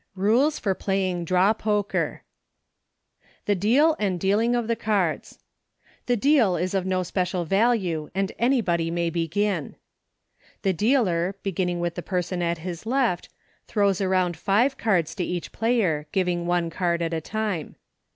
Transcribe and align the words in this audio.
'RULES 0.15 0.57
FOR 0.57 0.73
PLAYING 0.73 1.25
DRAW 1.25 1.53
POKER, 1.53 2.23
THE 3.45 3.53
DEAL 3.53 3.95
AND 3.99 4.19
DEALING 4.19 4.55
OF 4.55 4.65
THE 4.67 4.75
CARDS. 4.75 5.37
The 6.07 6.15
deal 6.15 6.55
is 6.57 6.73
of 6.73 6.87
no 6.87 7.03
special 7.03 7.45
value, 7.45 8.09
and 8.15 8.31
any 8.39 8.61
body 8.61 8.89
may 8.89 9.11
begin. 9.11 9.75
The 10.63 10.73
dealer, 10.73 11.35
beginning 11.43 11.81
with 11.81 11.93
the 11.93 12.01
person 12.01 12.41
at 12.41 12.57
his 12.57 12.87
left, 12.87 13.29
throws 13.67 14.01
around 14.01 14.37
five 14.37 14.75
cards 14.75 15.13
to 15.13 15.23
each 15.23 15.51
player, 15.51 16.07
giving 16.11 16.47
one 16.47 16.71
card 16.71 17.03
at 17.03 17.13
a 17.13 17.21
time. 17.21 17.75